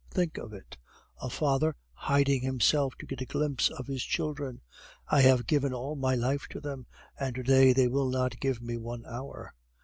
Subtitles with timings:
[0.09, 0.77] Think of it!
[1.21, 4.61] a father hiding himself to get a glimpse of his children!
[5.07, 6.87] I have given all my life to them,
[7.19, 9.53] and to day they will not give me one hour!